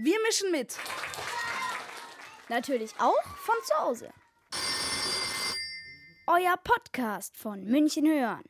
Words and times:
Wir 0.00 0.16
mischen 0.22 0.52
mit. 0.52 0.78
Natürlich 2.48 2.92
auch 3.00 3.20
von 3.36 3.56
zu 3.64 3.78
Hause. 3.80 4.10
Euer 6.28 6.56
Podcast 6.62 7.36
von 7.36 7.64
München 7.64 8.06
hören. 8.06 8.44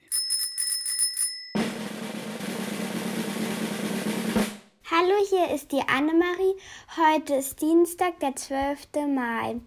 Hallo, 4.91 5.15
hier 5.31 5.55
ist 5.55 5.73
die 5.73 5.81
Annemarie. 5.89 6.55
Heute 6.99 7.37
ist 7.37 7.63
Dienstag, 7.63 8.21
der 8.21 8.37
12. 8.37 8.81
Mai. 9.09 9.59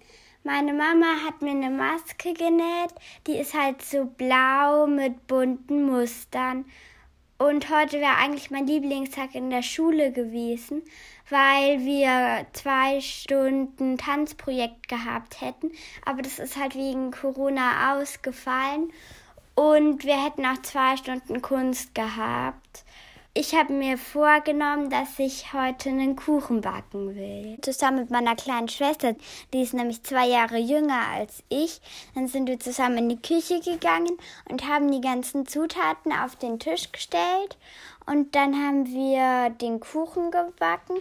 Meine 0.43 0.73
Mama 0.73 1.23
hat 1.25 1.41
mir 1.41 1.50
eine 1.50 1.71
Maske 1.71 2.34
genäht. 2.34 2.93
Die 3.25 3.38
ist 3.38 3.55
halt 3.55 3.82
so 3.82 4.05
blau 4.05 4.86
mit 4.86 5.25
bunten 5.25 5.86
Mustern. 5.86 6.66
Und 7.42 7.71
heute 7.71 8.00
wäre 8.00 8.18
eigentlich 8.18 8.52
mein 8.52 8.68
Lieblingstag 8.68 9.34
in 9.34 9.50
der 9.50 9.64
Schule 9.64 10.12
gewesen, 10.12 10.84
weil 11.27 11.80
wir 11.80 12.45
zwei 12.54 13.02
Stunden 13.02 13.98
Tanzprojekt 13.98 14.88
gehabt 14.88 15.41
hätten. 15.41 15.72
Aber 16.05 16.22
das 16.22 16.38
ist 16.38 16.55
halt 16.55 16.76
wegen 16.76 17.09
Corona 17.09 17.95
ausgefallen. 17.95 18.94
Und 19.55 20.05
wir 20.05 20.23
hätten 20.23 20.45
auch 20.45 20.62
zwei 20.62 20.95
Stunden 20.98 21.41
Kunst 21.41 21.95
gehabt. 21.95 22.84
Ich 23.34 23.55
habe 23.55 23.71
mir 23.71 23.98
vorgenommen, 23.98 24.90
dass 24.90 25.17
ich 25.17 25.53
heute 25.53 25.88
einen 25.88 26.17
Kuchen 26.17 26.59
backen 26.59 27.16
will. 27.16 27.58
Zusammen 27.62 28.02
mit 28.02 28.09
meiner 28.09 28.35
kleinen 28.35 28.67
Schwester, 28.67 29.16
die 29.53 29.62
ist 29.62 29.73
nämlich 29.73 30.03
zwei 30.03 30.27
Jahre 30.27 30.58
jünger 30.58 31.08
als 31.13 31.41
ich. 31.48 31.80
Dann 32.13 32.27
sind 32.27 32.48
wir 32.48 32.59
zusammen 32.59 32.98
in 32.98 33.09
die 33.09 33.22
Küche 33.22 33.62
gegangen 33.62 34.17
und 34.49 34.67
haben 34.67 34.91
die 34.91 34.99
ganzen 34.99 35.48
Zutaten 35.48 36.12
auf 36.12 36.36
den 36.36 36.59
Tisch 36.59 36.91
gestellt. 36.91 37.58
Und 38.05 38.36
dann 38.36 38.53
haben 38.53 38.86
wir 38.88 39.50
den 39.52 39.80
Kuchen 39.80 40.30
gebacken. 40.30 40.98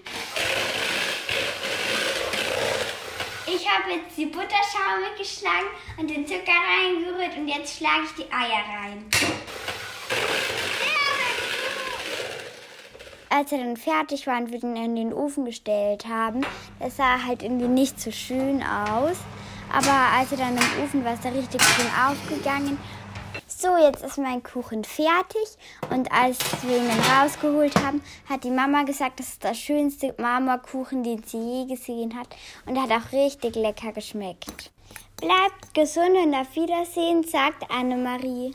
Ich 3.49 3.69
habe 3.69 3.91
jetzt 3.91 4.17
die 4.17 4.27
Butterschaum 4.27 5.03
geschlagen 5.19 5.67
und 5.99 6.09
den 6.09 6.25
Zucker 6.25 6.53
reingerührt 6.53 7.37
und 7.37 7.49
jetzt 7.49 7.77
schlage 7.77 8.05
ich 8.05 8.25
die 8.25 8.33
Eier 8.33 8.63
rein. 8.85 9.05
Als 13.31 13.53
er 13.53 13.59
dann 13.59 13.77
fertig 13.77 14.27
war 14.27 14.39
und 14.39 14.53
wir 14.53 14.63
ihn 14.63 14.77
in 14.77 14.97
den 14.97 15.13
Ofen 15.13 15.45
gestellt 15.45 16.07
haben, 16.07 16.45
das 16.79 16.97
sah 16.97 17.25
halt 17.25 17.43
irgendwie 17.43 17.69
nicht 17.69 18.01
so 18.01 18.11
schön 18.11 18.63
aus. 18.63 19.17
Aber 19.73 20.19
als 20.19 20.33
er 20.33 20.39
dann 20.39 20.57
im 20.57 20.85
Ofen 20.85 21.05
war, 21.05 21.15
ist 21.15 21.25
er 21.25 21.35
richtig 21.35 21.63
schön 21.63 21.87
aufgegangen. 22.09 22.77
So, 23.47 23.77
jetzt 23.77 24.03
ist 24.03 24.19
mein 24.19 24.43
Kuchen 24.43 24.85
fertig. 24.85 25.47
Und 25.91 26.11
als 26.11 26.39
wir 26.63 26.79
ihn 26.79 26.89
dann 26.89 27.21
rausgeholt 27.21 27.77
haben, 27.85 28.03
hat 28.29 28.43
die 28.43 28.51
Mama 28.51 28.83
gesagt, 28.83 29.21
das 29.21 29.29
ist 29.29 29.45
der 29.45 29.55
schönste 29.55 30.15
Marmorkuchen, 30.19 31.03
den 31.05 31.23
sie 31.23 31.39
je 31.39 31.67
gesehen 31.67 32.19
hat. 32.19 32.29
Und 32.67 32.77
er 32.77 32.83
hat 32.83 32.91
auch 32.91 33.13
richtig 33.13 33.55
lecker 33.55 33.93
geschmeckt. 33.93 34.73
Bleibt 35.21 35.75
gesund 35.75 36.17
und 36.25 36.35
auf 36.35 36.57
Wiedersehen, 36.57 37.23
sagt 37.23 37.71
Annemarie. 37.71 38.55